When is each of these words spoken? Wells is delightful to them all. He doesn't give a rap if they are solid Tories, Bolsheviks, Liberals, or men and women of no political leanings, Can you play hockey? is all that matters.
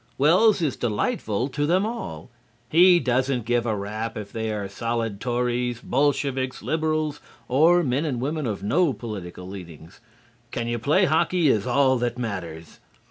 Wells 0.17 0.63
is 0.63 0.75
delightful 0.75 1.47
to 1.49 1.67
them 1.67 1.85
all. 1.85 2.31
He 2.69 2.99
doesn't 2.99 3.45
give 3.45 3.67
a 3.67 3.75
rap 3.75 4.17
if 4.17 4.31
they 4.31 4.51
are 4.51 4.67
solid 4.67 5.19
Tories, 5.21 5.79
Bolsheviks, 5.79 6.63
Liberals, 6.63 7.19
or 7.47 7.83
men 7.83 8.03
and 8.05 8.19
women 8.19 8.47
of 8.47 8.63
no 8.63 8.93
political 8.93 9.47
leanings, 9.47 9.99
Can 10.49 10.67
you 10.67 10.79
play 10.79 11.05
hockey? 11.05 11.49
is 11.49 11.67
all 11.67 11.99
that 11.99 12.17
matters. 12.17 12.79